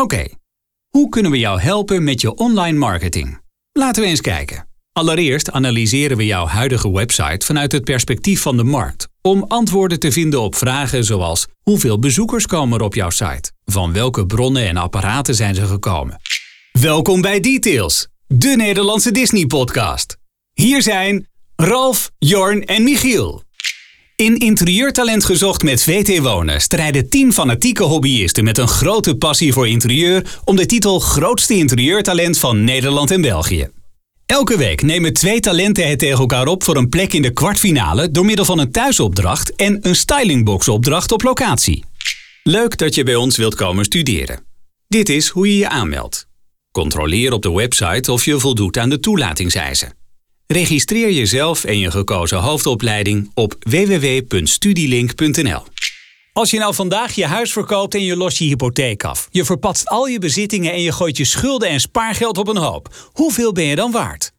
[0.00, 0.26] Oké,
[0.88, 3.40] hoe kunnen we jou helpen met je online marketing?
[3.72, 4.68] Laten we eens kijken.
[4.92, 9.08] Allereerst analyseren we jouw huidige website vanuit het perspectief van de markt.
[9.22, 13.52] Om antwoorden te vinden op vragen zoals hoeveel bezoekers komen er op jouw site?
[13.64, 16.20] Van welke bronnen en apparaten zijn ze gekomen?
[16.72, 20.16] Welkom bij Details, de Nederlandse Disney-podcast.
[20.52, 23.42] Hier zijn Ralf, Jorn en Michiel.
[24.20, 29.68] In Interieurtalent gezocht met VT Wonen strijden 10 fanatieke hobbyisten met een grote passie voor
[29.68, 33.68] interieur om de titel Grootste interieurtalent van Nederland en België.
[34.26, 38.10] Elke week nemen twee talenten het tegen elkaar op voor een plek in de kwartfinale
[38.10, 41.84] door middel van een thuisopdracht en een stylingboxopdracht op locatie.
[42.42, 44.46] Leuk dat je bij ons wilt komen studeren.
[44.88, 46.26] Dit is hoe je je aanmeldt.
[46.70, 49.99] Controleer op de website of je voldoet aan de toelatingseisen.
[50.52, 55.62] Registreer jezelf en je gekozen hoofdopleiding op www.studielink.nl.
[56.32, 59.88] Als je nou vandaag je huis verkoopt en je lost je hypotheek af, je verpatst
[59.88, 63.64] al je bezittingen en je gooit je schulden en spaargeld op een hoop, hoeveel ben
[63.64, 64.29] je dan waard?